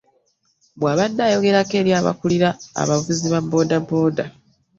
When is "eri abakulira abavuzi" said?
1.81-3.25